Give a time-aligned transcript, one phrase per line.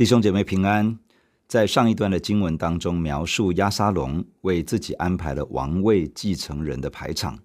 [0.00, 0.98] 弟兄姐妹平安。
[1.46, 7.38] 在上一段的经文当中，描述押沙龙为自己安排了王位继承人的排场，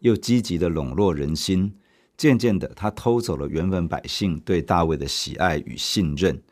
[0.00, 1.72] 又积极的笼络人心。
[2.16, 6.42] 渐渐的，他偷走了原本百姓对大卫的喜爱与信任。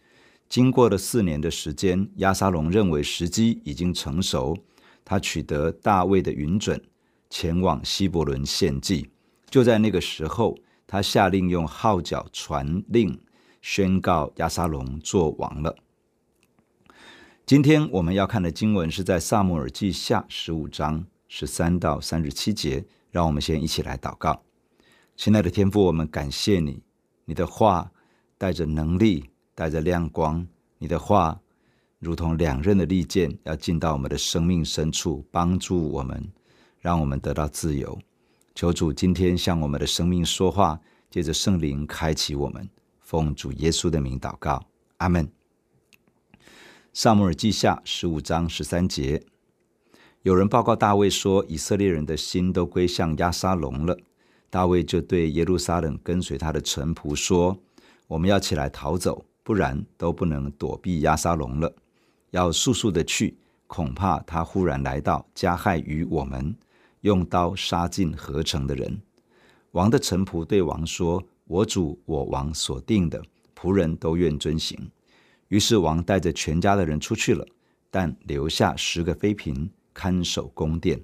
[0.49, 4.57] 经过了四年的时间，押沙龙认为时机已经成熟，
[5.05, 6.81] 他取得大卫的允准，
[7.29, 9.11] 前往希伯伦献祭。
[9.51, 13.19] 就在那个时候，他下令用号角传令。
[13.61, 15.77] 宣告押沙龙做王了。
[17.47, 22.85] 今天我们要看的经文是在撒母耳记下十五章十三到三十七节。
[23.13, 24.41] 让我们先一起来祷告。
[25.17, 26.81] 亲爱的天父，我们感谢你，
[27.25, 27.91] 你的话
[28.39, 30.47] 带着能力，带着亮光。
[30.79, 31.41] 你的话
[31.99, 36.25] 如同两刃的利剑，要进到我们的生命深处，帮助我们，
[36.79, 37.99] 让我们得到自由。
[38.55, 40.79] 求主今天向我们的生命说话，
[41.11, 42.71] 借着圣灵开启我们。
[43.11, 44.65] 奉主耶稣的名祷告，
[44.99, 45.29] 阿门。
[46.93, 49.25] 撒母耳记下十五章十三节，
[50.23, 53.99] 有人报告大卫说，以色列人的心都归向押沙龙了。
[54.49, 57.59] 大卫就对耶路撒冷跟随他的臣仆说
[58.07, 61.75] ：“我们要起来逃走，不然都不能躲避押沙龙了。
[62.31, 63.37] 要速速的去，
[63.67, 66.55] 恐怕他忽然来到，加害于我们，
[67.01, 69.03] 用刀杀尽合城的人。”
[69.73, 71.21] 王的臣仆对王说。
[71.51, 73.21] 我主我王所定的
[73.57, 74.79] 仆人都愿遵行。
[75.49, 77.45] 于是王带着全家的人出去了，
[77.91, 81.03] 但留下十个妃嫔看守宫殿。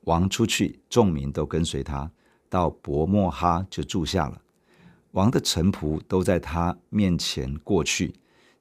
[0.00, 2.10] 王出去，众民都跟随他，
[2.48, 4.42] 到伯莫哈就住下了。
[5.12, 8.12] 王的臣仆都在他面前过去。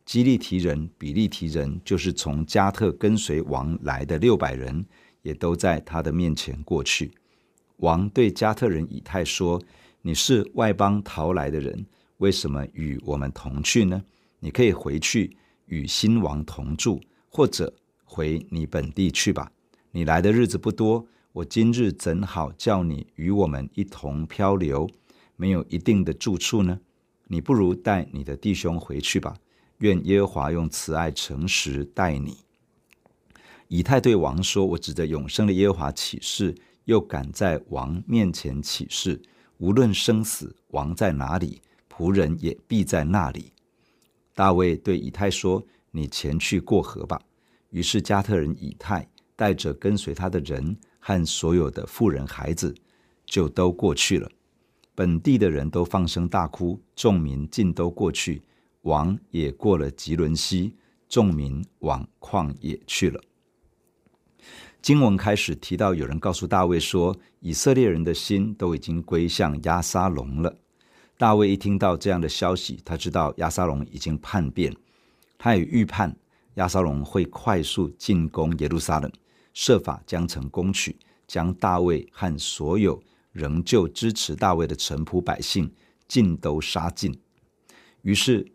[0.05, 4.85] 基利提人、比利提人，就是从加特跟随王来的六百人，
[5.23, 7.11] 也都在他的面前过去。
[7.77, 9.59] 王对加特人以太说。
[10.07, 11.85] 你是外邦逃来的人，
[12.19, 14.01] 为什么与我们同去呢？
[14.40, 15.35] 你可以回去
[15.66, 17.73] 与新王同住，或者
[18.06, 19.51] 回你本地去吧。
[19.91, 24.90] 你来的日子不多，我今日怎好叫你与我们一同漂流，
[25.35, 26.79] 没有一定的住处呢？
[27.25, 29.35] 你不如带你的弟兄回去吧。
[29.79, 32.38] 愿耶和华用慈爱诚实待你。
[33.68, 39.22] 以太对王说：“我指着永生的耶和华起誓，又敢在王面前起誓。”
[39.57, 43.51] 无论生死，王在哪里，仆人也必在那里。
[44.35, 47.19] 大卫对以太说：“你前去过河吧。”
[47.72, 52.73] 于是加特人以太带着跟随他的人和所有的妇人孩子，
[53.25, 54.29] 就都过去了。
[54.95, 58.41] 本地的人都放声大哭，众民尽都过去，
[58.84, 60.75] 王也过了吉伦西，
[61.09, 63.22] 众民往旷野去了。
[64.81, 70.55] 经文开始提到，有人告诉大卫说，以色列人的心都已经归向亚沙龙了。
[71.17, 74.73] 大卫一听到这样的消息，他知道亚沙龙已经叛变，
[75.38, 76.15] 他也预判
[76.55, 79.11] 亚沙龙会快速进攻耶路撒冷，
[79.53, 80.95] 设法将城攻取，
[81.27, 83.01] 将大卫和所有
[83.33, 85.69] 仍旧支持大卫的臣仆百姓
[86.07, 87.19] 尽都杀尽。
[88.03, 88.49] 于是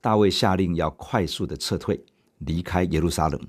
[0.00, 1.98] 大卫下令要快速的撤退，
[2.38, 3.40] 离开耶路撒冷。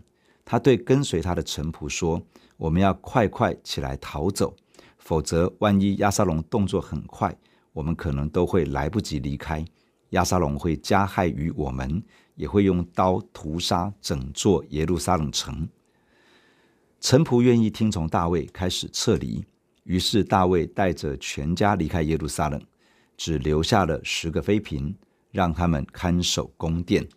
[0.52, 2.20] 他对跟随他的臣仆说
[2.58, 4.56] ：“我们要快快起来逃走，
[4.98, 7.38] 否则万一亚沙龙动作很快，
[7.72, 9.64] 我们可能都会来不及离开。
[10.10, 12.02] 亚沙龙会加害于我们，
[12.34, 15.70] 也会用刀屠杀整座耶路撒冷城。”
[17.00, 19.46] 臣仆愿意听从大卫，开始撤离。
[19.84, 22.60] 于是大卫带着全家离开耶路撒冷，
[23.16, 24.96] 只留下了十个妃嫔，
[25.30, 27.08] 让他们看守宫殿。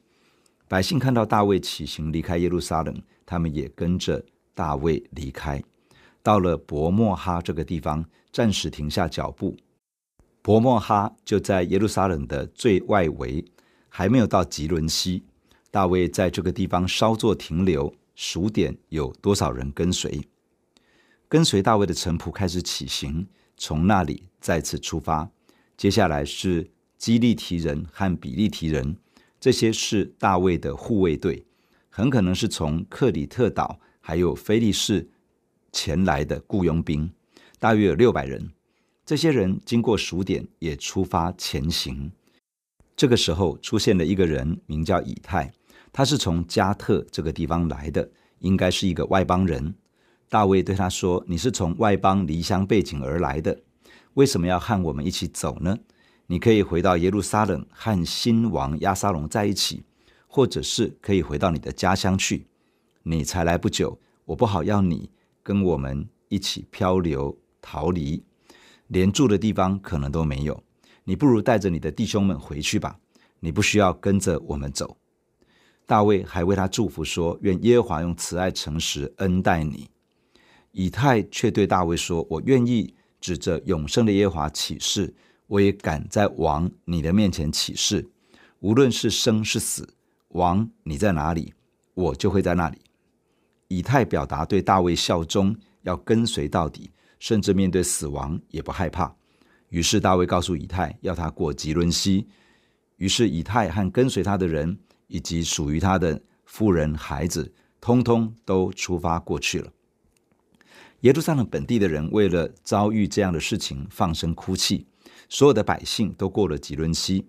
[0.72, 4.25] 百姓看到大卫起行离开耶路撒冷，他们也跟着
[4.55, 5.62] 大卫离开，
[6.22, 8.03] 到了伯莫哈这个地方，
[8.33, 9.54] 暂时停下脚步。
[10.41, 13.45] 伯莫哈就在耶路撒冷的最外围，
[13.91, 15.22] 还没有到吉伦西。
[15.71, 20.27] 大卫在这个地方稍作停留，数点有多少人跟随。
[21.28, 23.27] 跟随大卫的臣仆开始起行，
[23.59, 25.30] 从那里再次出发。
[25.77, 28.97] 接下来是基利提人和比利提人。
[29.42, 31.44] 这些是大卫的护卫队，
[31.89, 35.10] 很可能是从克里特岛还有菲利士
[35.72, 37.10] 前来的雇佣兵，
[37.59, 38.53] 大约有六百人。
[39.04, 42.12] 这些人经过数点，也出发前行。
[42.94, 45.53] 这个时候出现了一个人，名叫以太，
[45.92, 48.09] 他是从加特这个地方来的，
[48.39, 49.74] 应该是一个外邦人。
[50.28, 53.60] 大卫对他说：“你是从外邦离乡背井而来的，
[54.15, 55.77] 为什么要和我们一起走呢？”
[56.32, 59.82] 你可以回到耶路撒冷和新王亚沙龙在一起，
[60.26, 62.46] 或者是可以回到你的家乡去。
[63.02, 65.10] 你才来不久，我不好要你
[65.42, 68.24] 跟我们一起漂流逃离，
[68.86, 70.64] 连住的地方可能都没有。
[71.04, 72.98] 你不如带着你的弟兄们回去吧，
[73.40, 74.96] 你不需要跟着我们走。
[75.84, 79.90] 大卫还为他祝福说：“愿耶和华用慈爱诚实恩待你。”
[80.72, 85.12] 以太却对大卫说：“我愿意指着永生的耶和华起誓，
[85.53, 88.09] 我也敢在王你的面前起誓，
[88.60, 89.87] 无论是生是死，
[90.28, 91.53] 王你在哪里，
[91.93, 92.78] 我就会在那里。”
[93.69, 99.15] 以太表达对大卫效忠，要跟随到底，甚至面对死亡也不害怕。
[99.69, 102.27] 于是大卫告诉以太，要他过吉伦西。
[102.97, 109.71] 于是以太和跟随他的人，以及属于他的妇人、孩子，通通都出发过去了。
[111.01, 114.87] 耶路撒冷本地的人为了遭遇这样的事情，放声哭泣。
[115.32, 117.26] 所有的百姓都过了吉伦溪。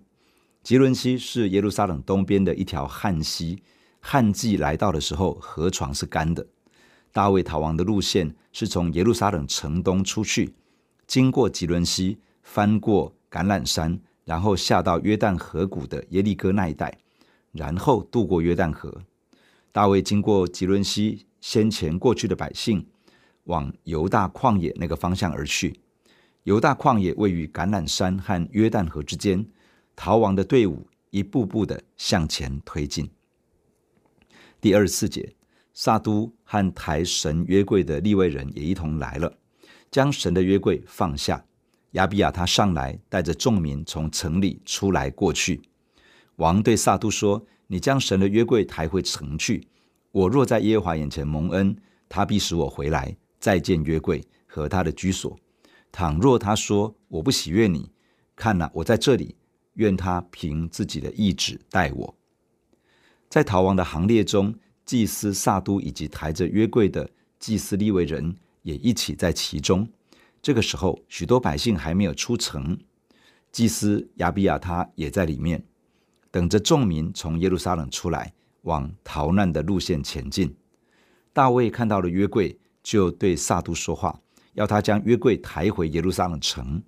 [0.62, 3.62] 吉伦溪是耶路撒冷东边的一条旱溪，
[3.98, 6.46] 旱季来到的时候，河床是干的。
[7.12, 10.54] 大卫逃亡的路线是从耶路撒冷城东出去，
[11.06, 16.94] 经过吉伦溪，翻过橄榄山，然后下到约旦河谷的耶利哥那一带。
[17.52, 19.00] 然后渡过约旦河，
[19.72, 22.86] 大卫经过吉伦溪，先前过去的百姓
[23.44, 25.80] 往犹大旷野那个方向而去。
[26.44, 29.46] 犹大旷野位于橄榄山和约旦河之间，
[29.96, 33.10] 逃亡的队伍一步步的向前推进。
[34.60, 35.34] 第二十四节，
[35.72, 39.38] 撒督和抬神约柜的利未人也一同来了，
[39.90, 41.42] 将神的约柜放下。
[41.92, 45.62] 亚比亚他上来，带着众民从城里出来过去。
[46.36, 49.66] 王对撒督说：“你将神的约柜抬回城去。
[50.10, 51.74] 我若在耶和华眼前蒙恩，
[52.06, 55.38] 他必使我回来，再见约柜和他的居所。
[55.96, 57.88] 倘若他说我不喜悦你，
[58.34, 59.36] 看哪，我在这里，
[59.74, 62.16] 愿他凭自己的意志待我。”
[63.30, 64.52] 在逃亡的行列中，
[64.84, 67.08] 祭司撒督以及抬着约柜的
[67.38, 69.88] 祭司利未人也一起在其中。
[70.42, 72.76] 这个时候，许多百姓还没有出城，
[73.52, 75.64] 祭司亚比亚他也在里面。
[76.32, 80.52] 等着众民从耶路撒冷出来，往逃难的路线前进。
[81.32, 84.20] 大卫看到了约柜，就对撒督说话，
[84.54, 86.82] 要他将约柜抬回耶路撒冷城。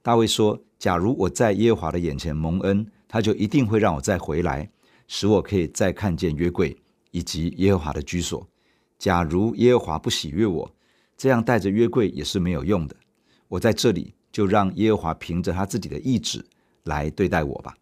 [0.00, 4.68] 大卫说：“假如我在耶和华的眼前蒙恩，他就一定会让我再回来，
[5.06, 6.76] 使我可以再看见约柜
[7.10, 8.48] 以及耶和华的居所。
[8.98, 10.74] 假如耶和华不喜悦我，
[11.16, 12.96] 这样带着约柜也是没有用的。
[13.48, 16.44] 我在这里，就让耶和华凭着他自己的意志
[16.84, 17.76] 来对待我吧。”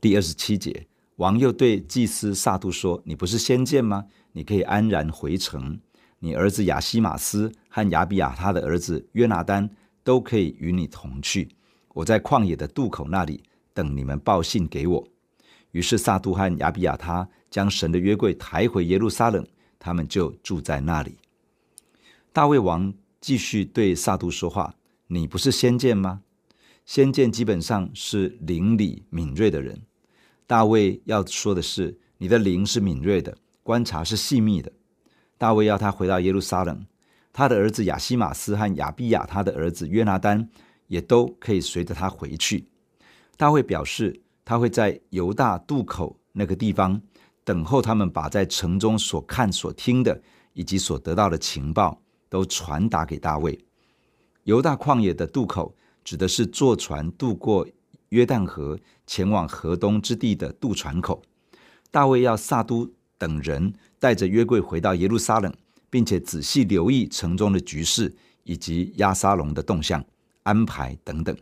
[0.00, 0.86] 第二十七节，
[1.16, 4.04] 王又对祭司撒督说：“你不是先见吗？
[4.32, 5.80] 你可以安然回城。
[6.18, 9.68] 你儿子亚西马斯和亚比亚他的儿子约拿单
[10.02, 11.48] 都可以与你同去。
[11.94, 13.42] 我在旷野的渡口那里
[13.72, 15.08] 等你们报信给我。”
[15.72, 19.46] 于是撒督和亚比亚他将神的约柜抬回耶路撒冷，
[19.78, 21.18] 他们就住在那里。
[22.32, 24.74] 大卫王继续对撒督说话
[25.08, 26.22] ：“你不是先见吗？
[26.86, 29.82] 先见基本上是灵里敏锐的人。”
[30.46, 34.72] 大卫要说的是，你的灵是敏锐的，观察是细密的。
[35.38, 36.86] 大卫要他回到耶路撒冷，
[37.32, 40.48] 他的儿子亚希玛斯和亚比亚他的儿子约拿单
[40.86, 42.68] 也都可以随着他回去。
[43.36, 47.00] 大卫表示，他会在犹大渡口那个地方
[47.44, 50.20] 等候他们，把在城中所看所听的
[50.52, 53.58] 以及所得到的情报都传达给大卫。
[54.44, 57.66] 犹大旷野的渡口指的是坐船渡过。
[58.10, 61.20] 约旦河前往河东之地的渡船口，
[61.90, 62.88] 大卫要撒都
[63.18, 65.52] 等人带着约柜回到耶路撒冷，
[65.90, 70.04] 并且仔细留意城中的局势以及亚沙龙的动向、
[70.42, 71.36] 安排等等，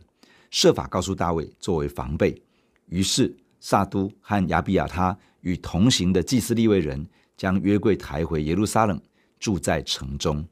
[0.49, 2.41] 设法告诉大卫作为防备。
[2.87, 7.05] 于是撒都和亚比亚他与同行的祭司利未人
[7.35, 9.01] 将约柜抬回耶路撒冷，
[9.39, 10.45] 住在城中。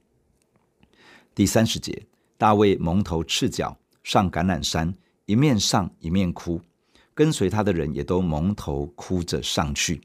[1.36, 2.06] 第三十节，
[2.38, 4.94] 大卫蒙头赤脚上橄榄山。
[5.26, 6.60] 一面上一面哭，
[7.14, 10.02] 跟随他的人也都蒙头哭着上去。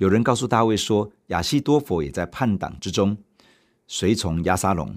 [0.00, 3.18] 有人告诉大卫说，亚希多弗也在叛党之中，
[3.86, 4.96] 随从押沙龙。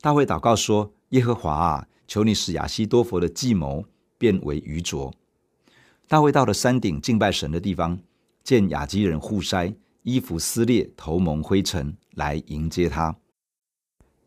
[0.00, 3.84] 大卫祷告说：“耶和华啊，求你使亚希多弗的计谋
[4.16, 5.12] 变为愚拙。”
[6.08, 7.98] 大卫到了山顶敬拜神的地方，
[8.42, 13.14] 见亚基人户筛衣服撕裂，头蒙灰尘，来迎接他。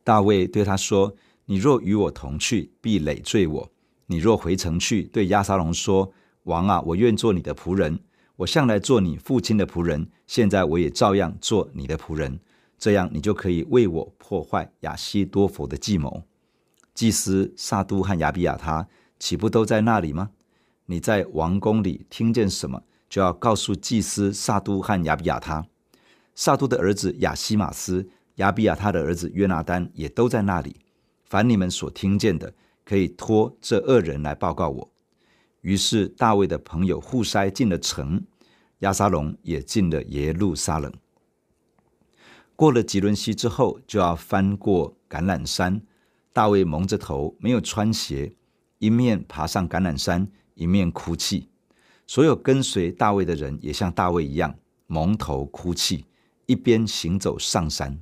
[0.03, 3.71] 大卫对他说：“你若与我同去，必累赘我。”
[4.05, 6.13] 你若回城去，对押沙龙说
[6.45, 7.99] ：“王啊，我愿做你的仆人。
[8.41, 12.39] 我向来做你父亲的仆人，现在我也照样做你的仆人。
[12.75, 16.23] 这样，你就可以为我破坏亚西多弗的计谋。”
[16.95, 18.87] 祭司撒督和亚比亚他
[19.19, 20.31] 岂不都在那里吗？
[20.87, 25.63] 你在王宫里听见什么，就要告诉祭司撒督和亚比亚他。
[26.33, 30.77] 撒督的儿子亚希玛斯、亚比亚他的儿子约拿单也都在那里。
[31.25, 32.51] 凡你们所听见的，
[32.83, 34.91] 可以托这二人来报告我。
[35.61, 38.23] 于是大卫的朋友户筛进了城，
[38.81, 40.93] 亚沙龙也进了耶路撒冷。
[42.55, 45.81] 过了汲沦溪之后，就要翻过橄榄山。
[46.33, 48.33] 大卫蒙着头，没有穿鞋，
[48.77, 51.49] 一面爬上橄榄山，一面哭泣。
[52.07, 54.55] 所有跟随大卫的人也像大卫一样
[54.87, 56.05] 蒙头哭泣，
[56.45, 57.99] 一边行走上山。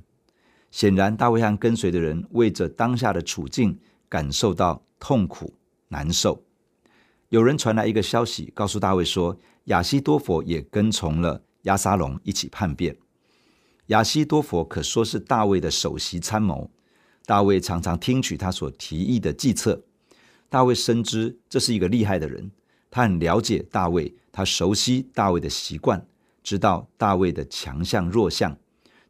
[0.70, 5.52] 显然，大卫和跟随的人为着当下的处境感受到痛苦
[5.88, 6.44] 难受。
[7.30, 9.36] 有人传来一个消息，告诉大卫说，
[9.70, 12.96] 亚西多佛也跟从了亚沙龙一起叛变。
[13.86, 16.68] 亚西多佛可说是大卫的首席参谋。
[17.24, 19.80] 大卫常常听取他所提议的计策。
[20.48, 22.50] 大卫深知这是一个厉害的人，
[22.90, 26.04] 他很了解大卫，他熟悉大卫的习惯，
[26.42, 28.56] 知道大卫的强项弱项。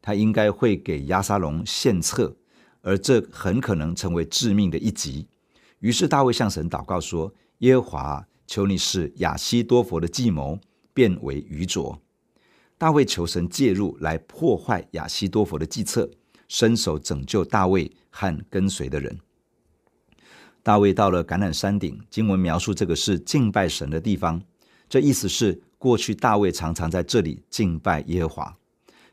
[0.03, 2.37] 他应该会给亚沙龙献策，
[2.83, 5.27] 而这很可能成为致命的一击。
[5.79, 10.59] 于是大卫向神祷告说：“耶和华，求你使亚西多佛的计谋
[10.93, 12.03] 变为愚拙。”
[12.77, 16.11] 大卫求神介入，来破坏亚西多佛的计策。
[16.49, 19.21] 伸手拯救大卫和跟随的人。
[20.65, 24.43] 大卫到了橄榄山顶，经文描述这个是敬拜神的地方。
[24.89, 28.57] 这意思是，过去大卫常常在这里敬拜耶和华。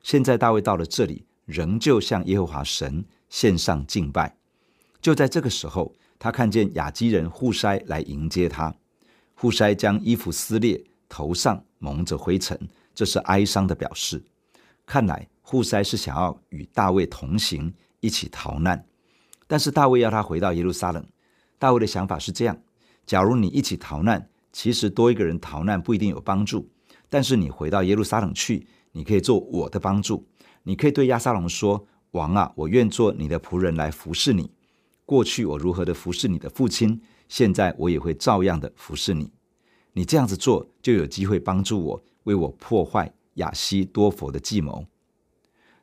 [0.01, 4.36] 现在大卫到了这里，仍旧向耶和华神献上敬拜。
[5.00, 8.74] 就在这个时候，他看见亚基人户筛来迎接他。
[9.39, 12.60] 户筛将衣服撕裂，头上蒙着灰尘，
[12.94, 14.22] 这是哀伤的表示。
[14.86, 15.27] 看来。
[15.50, 18.86] 户筛是想要与大卫同行，一起逃难，
[19.48, 21.01] 但是大卫要他回到耶路撒冷。
[21.58, 22.58] 大卫的想法是这样：
[23.06, 26.70] 假如你一起逃难，其实多一个人逃难不一定有帮助，
[27.08, 30.27] 但是你回到耶路撒冷去，你可以做我的帮助。
[30.63, 34.51] 你可以对亚撒龙说：“王啊，我愿做你的仆人来服侍你。
[35.06, 39.31] 过去我如何的服侍你的父亲，现在我也会照样的服侍你。
[39.93, 44.86] 你这样子做，就有机会帮助我，为我破坏亚西多佛的计谋。”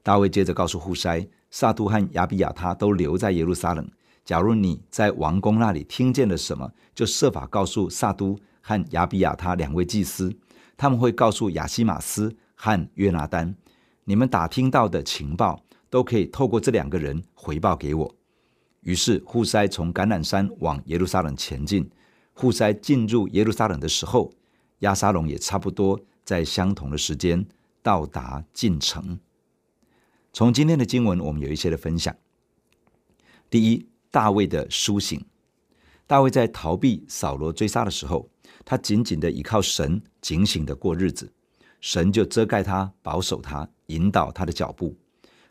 [0.02, 3.90] 大卫接着告诉户筛，撒督和亚比亚他都留在耶路撒冷。
[4.24, 10.34] 假如你在王宫那里听见了什么，就设法告诉撒督和亚比亚他两位祭司，
[10.76, 13.54] 他们会告诉亚希玛斯和约拿单。
[14.04, 18.14] 你们打听到的情报都可以透过这两个人回报给我。
[18.84, 21.90] 于是户筛从橄榄山往耶路撒冷前进。
[22.32, 24.32] 户筛进入耶路撒冷的时候，
[24.80, 27.46] 押沙龙也差不多在相同的时间
[27.82, 29.18] 到达进城。
[30.32, 32.14] 从今天的经文，我们有一些的分享。
[33.48, 35.24] 第一，大卫的苏醒。
[36.06, 38.28] 大卫在逃避扫罗追杀的时候，
[38.64, 41.32] 他紧紧的依靠神，警醒的过日子。
[41.80, 44.96] 神就遮盖他，保守他，引导他的脚步。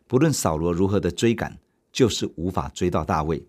[0.06, 1.58] 不论扫罗如何的追赶，
[1.94, 3.42] 就是无法追到大卫。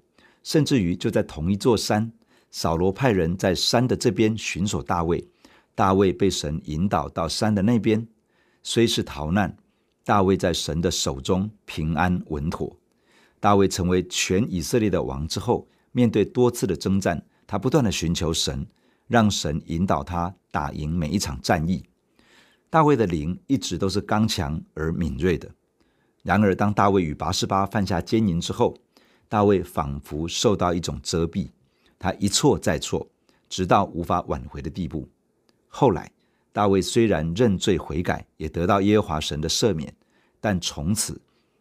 [0.44, 2.12] 甚至于就在同一座山，
[2.52, 5.26] 扫罗派人在山的这边寻索大卫，
[5.74, 8.06] 大卫被神引导到山的那边，
[8.62, 9.56] 虽是逃难。
[10.04, 12.76] 大卫在神的手中平安稳妥。
[13.40, 18.66] 大卫成为全以色列的王之后，面对多次的征战，他不断的寻求神，
[19.08, 21.82] 让神引导他打赢每一场战役。
[22.68, 25.50] 大卫的灵一直都是刚强而敏锐的。
[26.24, 28.74] 然而，当大卫与拔示巴犯下奸淫之后，
[29.28, 31.50] 大卫仿佛受到一种遮蔽，
[31.98, 33.06] 他一错再错，
[33.50, 35.06] 直到无法挽回的地步。
[35.68, 36.10] 后来，
[36.50, 39.94] 大卫虽然认罪悔改，也得到耶和华神的赦免，
[40.40, 41.20] 但从此，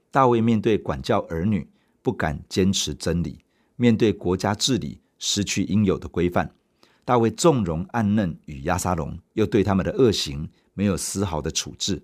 [0.10, 1.68] 大卫面对管教儿女
[2.02, 3.40] 不敢坚持真理，
[3.76, 6.50] 面对国家治理失去应有的规范。
[7.04, 12.02] 大卫纵容暗嫩与押沙龙，又对他们的恶行没有丝毫的处置。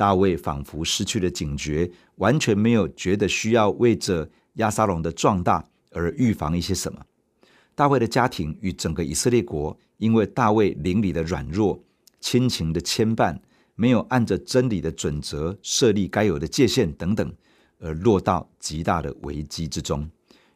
[0.00, 7.04] 大卫仿佛失去了警觉，完全没有觉得需要为着亚沙龙的壮大而预防一些什么。
[7.74, 11.78] 大卫的家庭与整个以色列国，因为大卫邻里的软弱。
[12.18, 13.38] 亲情的牵绊，
[13.74, 17.30] 没有按着真理的准则设立该有的界限等等，
[17.78, 20.08] 而落到极大的危机之中。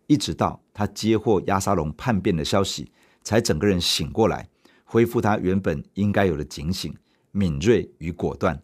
[0.07, 2.91] 一直到他接获亚沙龙叛变的消息，
[3.23, 4.49] 才整个人醒过来，
[4.85, 6.95] 恢复他原本应该有的警醒、
[7.31, 8.59] 敏锐与果断，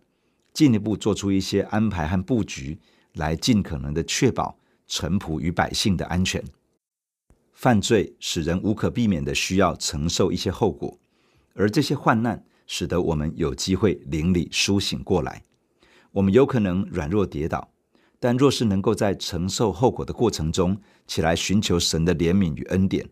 [0.53, 2.79] 进一步做出一些安排和布局，
[3.15, 6.43] 来尽可能的确保臣仆与百姓的安全。
[7.53, 10.99] 犯罪使人无可避免的需要承受一些后果，
[11.55, 12.45] 而这些患难。
[12.73, 15.43] 使得我们有机会灵里苏醒过来。
[16.13, 17.69] 我们有可能软弱跌倒，
[18.21, 23.05] 但若是能够在承受后果的过程中起来寻求神的怜悯与恩典，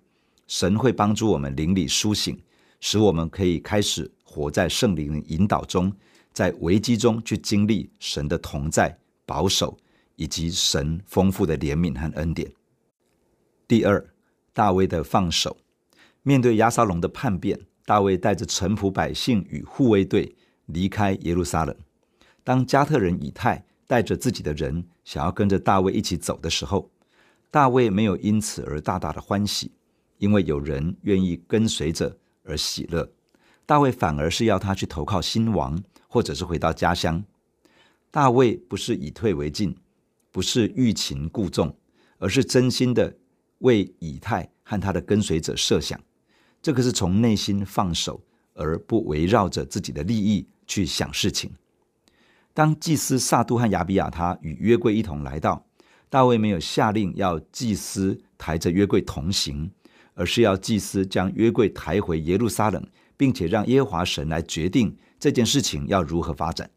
[0.46, 2.40] 神会帮助我们灵里苏醒，
[2.78, 5.92] 使我们可以开始活在圣灵的引导中，
[6.38, 9.76] 在危机中去经历神的同在、保守
[10.14, 12.48] 以及神丰富的怜悯和恩典。
[13.66, 14.08] 第二，
[14.52, 15.56] 大卫的放手，
[16.22, 17.58] 面对押沙龙的叛变。
[17.84, 20.32] 大卫带着臣仆百姓与护卫队
[20.66, 21.74] 离开耶路撒冷。
[22.44, 26.88] 当加特人以太带着自己的人想要跟着大卫一起走的时候，
[27.50, 29.72] 大卫没有因此而大大的欢喜，
[30.18, 33.10] 因为有人愿意跟随着而喜乐。
[33.66, 37.22] 大卫反而是要他去投靠新王，或者是回到家乡。
[38.10, 39.76] 大卫不是以退为进，
[40.32, 41.76] 不是欲擒故纵，
[42.18, 43.14] 而是真心的
[43.58, 46.00] 为以太和他的跟随者设想。
[46.60, 48.20] 这个是从内心放手，
[48.54, 51.52] 而不围绕着自己的利益去想事情。
[52.52, 55.64] 当祭司撒督和亚比亚他与约柜一同来到，
[56.08, 59.70] 大卫没有下令要祭司抬着约柜同行，
[60.14, 62.84] 而是要祭司将约柜抬回耶路撒冷，
[63.16, 66.70] 并且让耶和华神来决定这件事情要如何发展。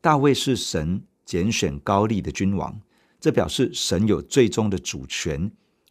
[0.00, 2.80] 大卫是神拣选膏立的君王，
[3.20, 5.50] 这表示神有最终的主权，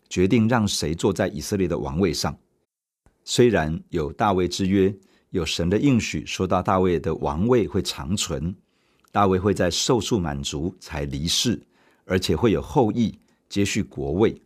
[0.09, 2.37] 决定让谁坐在以色列的王位上。
[3.23, 4.95] 虽然有大卫之约，
[5.31, 8.55] 有神的应许，说到大卫的王位会长存，
[9.11, 11.61] 大卫会在寿数满足才离世。
[12.07, 13.17] 而且会有后裔
[13.49, 14.39] 接续国位，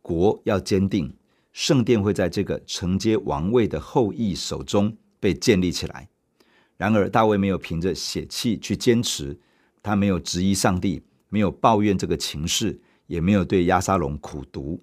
[0.00, 1.12] 国要坚定，
[1.52, 6.08] 圣殿会在这个承接王位的后裔手中被建立起来。
[6.80, 9.38] 然而，大卫没有凭着血气去坚持，
[9.82, 14.82] 他没有质疑上帝，没有抱怨这个情势，也没有对押沙龙苦读。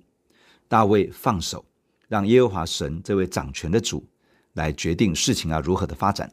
[0.68, 1.66] 大卫放手，
[2.08, 4.06] 让耶和华神这位掌权的主
[4.54, 6.32] 来决定事情要如何的发展。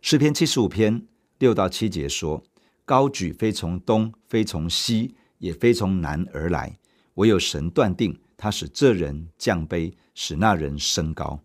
[0.00, 1.06] 诗篇七十五篇
[1.38, 2.42] 六到七节说。
[2.86, 6.76] 高举非从东，非从西，也非从南而来，
[7.14, 11.38] 唯有神断定，他使这人降卑，使那人升高。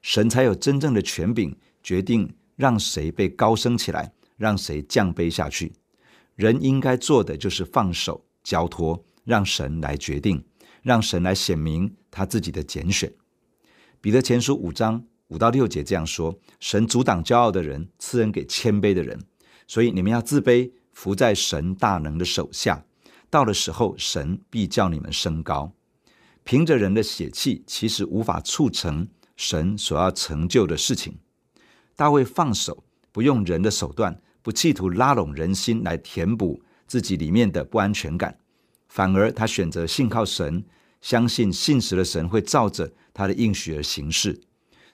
[0.00, 5.72] 神才有真正的权柄，决定让谁被高升起来，让谁降卑下去。
[6.34, 10.44] 人应该做的就是放手交托，让神来决定，
[10.82, 13.12] 让神来显明他自己的拣选。
[14.00, 19.18] 彼得前书五章五到六节这样说：神阻挡骄傲的人，赐恩给谦卑的人。
[19.66, 20.72] 所以你们要自卑。
[20.98, 22.84] 伏在神大能的手下，
[23.30, 25.72] 到了时候，神必叫你们升高。
[26.42, 31.16] 凭着人的血气，其实无法促成神所要成就的事情。
[31.98, 38.38] 大卫放手，不用人的手段，不企图拉拢人心来填补自己里面的不安全感，
[38.86, 40.64] 反而他选择信靠神，
[41.00, 44.40] 相信信实的神会照着他的应许而行事。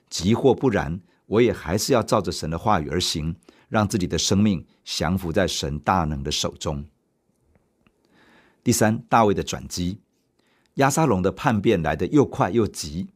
[0.09, 3.35] 即或不然，我也还是要照着神的话语而行。
[3.67, 6.85] 让自己的生命降服在神大能的手中。
[8.63, 9.99] 第三，大卫的转机，
[10.75, 13.07] 押沙龙的叛变来得又快又急。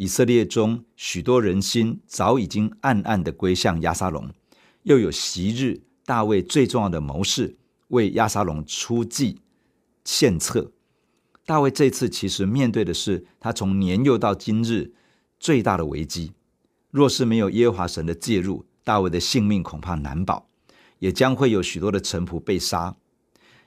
[0.00, 4.30] 以色列中许多人心早已经暗暗的归向亚沙龙，
[4.84, 7.58] 又有昔日大卫最重要的谋士
[7.88, 9.42] 为亚沙龙出计
[10.02, 10.72] 献策。
[11.44, 14.94] 大卫这次其实面对的是他从年幼到今日
[15.38, 16.32] 最大的危机。
[16.90, 20.48] 若是没有耶和华神的介入，大卫的性命恐怕难保，
[21.00, 22.96] 也将会有许多的臣仆被杀，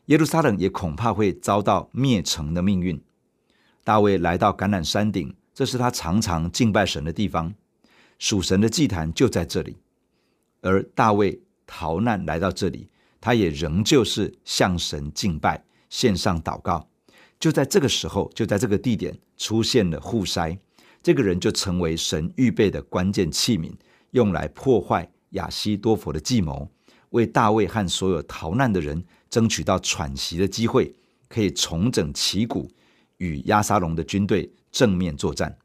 [0.08, 3.00] 耶路撒冷也恐怕会遭到灭城的命运。
[3.84, 7.54] 大卫来到橄榄山顶，这是他常常敬拜神的地方，
[8.20, 9.78] 属神的祭坛就在这里。
[10.62, 12.90] 而大卫逃难来到这里，
[13.22, 16.88] 他也仍旧是向神敬拜，献上祷告。
[17.40, 20.58] 就在这个时候，就在这个地点出现了户筛，
[21.02, 23.72] 这个人就成为神预备的关键器皿。
[24.12, 26.70] 用来破坏亚希多弗的计谋，
[27.10, 30.94] 为大卫和所有逃难的人争取到喘息的机会，
[31.28, 32.70] 可以重整旗鼓，
[33.18, 35.58] 与押沙龙的军队正面作战。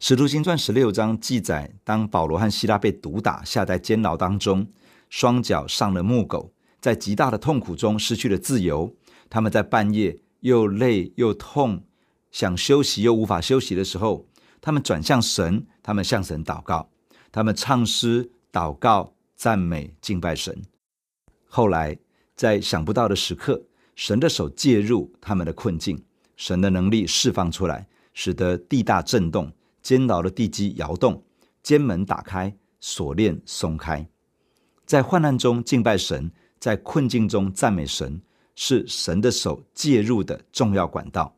[0.00, 4.66] 使徒行传十六章记载，当保罗和希拉被毒打，下在监牢当中，
[5.08, 8.96] 双脚上了木狗，在极大的痛苦中失去了自由。
[9.28, 11.84] 他们在半夜又累又痛，
[12.30, 14.26] 想休息又无法休息的时候，
[14.60, 16.90] 他们转向神，他们向神祷告。
[17.30, 20.62] 他们唱诗、祷告、赞美、敬拜神。
[21.46, 21.98] 后来，
[22.34, 26.02] 在想不到的时刻，神的手介入他们的困境，
[26.38, 31.22] 神的能力释放出来，使得地大震动，监牢的地基摇动，
[31.62, 34.08] 监门打开，锁链松开。
[34.86, 38.18] 在患难中敬拜神，在困境中赞美神，
[38.54, 41.36] 是神的手介入的重要管道。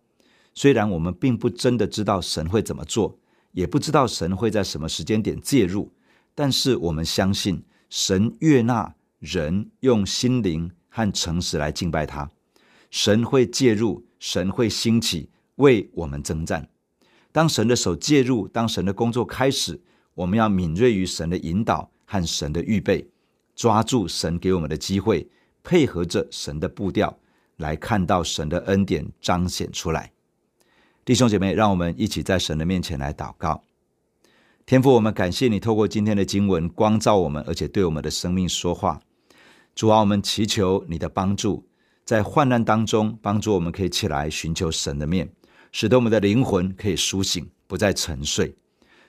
[0.55, 3.19] 虽然我们并不真的知道神会怎么做。
[3.53, 5.93] 也不知道神会在什么时间点介入，
[6.37, 12.31] 但是我们相信神悦纳人用心灵和诚实来敬拜他，
[12.93, 16.69] 神会介入，神会兴起为我们征战。
[17.33, 19.81] 当神的手介入，当神的工作开始，
[20.15, 23.09] 我们要敏锐于神的引导和神的预备，
[23.57, 25.29] 抓住神给我们的机会，
[25.63, 27.19] 配合着神的步调，
[27.57, 30.13] 来看到神的恩典彰显出来。
[31.05, 33.65] 弟兄姐妹，让我们一起在神的面前来祷告。
[34.67, 39.01] 天父，我们感谢你透过今天的经文光照我们，而且对我们的生命说话。
[39.75, 41.65] 主啊，我们祈求你的帮助，
[42.11, 45.31] 在患难当中帮助我们可以起来寻求神的面，
[45.71, 48.53] 使得我们的灵魂可以苏醒，不再沉睡。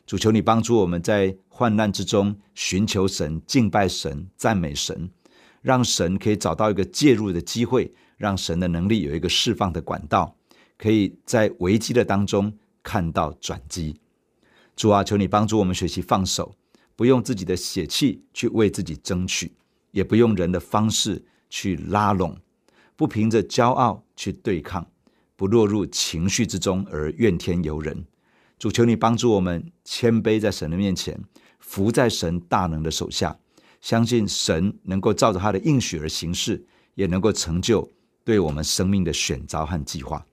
[0.06, 5.10] 主求你帮助我们在患难之中寻求神、敬拜神、赞美神，
[5.64, 10.36] 让神可以找到一个介入的机会，让神的能力有一个释放的管道，
[10.78, 14.00] 可以在危机的当中看到转机。
[14.76, 16.54] 主啊，求你帮助我们学习放手，
[16.96, 19.52] 不用自己的血气去为自己争取，
[19.90, 22.38] 也不用人的方式去拉拢，
[23.02, 24.86] 不凭着骄傲去对抗，
[25.36, 28.06] 不落入情绪之中而怨天尤人。
[28.60, 31.20] 主求你帮助我们谦卑在神的面前，
[31.58, 33.36] 服在神大能的手下，
[33.82, 37.92] 相信神能够照着他的应许而行事，也能够成就
[38.24, 40.24] 对我们生命的选召和计划。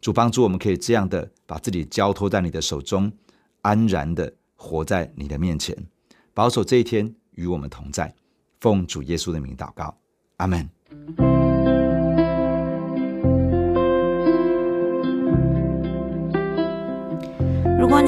[0.00, 3.12] 主帮助我们可以这样的把自己交托在你的手中。
[3.62, 5.76] 安然的活在你的面前，
[6.32, 8.14] 保守这一天与我们同在。
[8.60, 9.98] 奉主耶稣的名祷告，
[10.36, 11.43] 阿门。